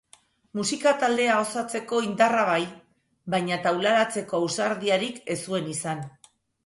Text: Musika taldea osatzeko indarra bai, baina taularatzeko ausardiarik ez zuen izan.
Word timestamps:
Musika 0.59 0.93
taldea 1.01 1.33
osatzeko 1.41 1.99
indarra 2.07 2.45
bai, 2.47 2.63
baina 3.35 3.59
taularatzeko 3.67 4.41
ausardiarik 4.47 5.21
ez 5.35 5.37
zuen 5.51 5.69
izan. 5.75 6.03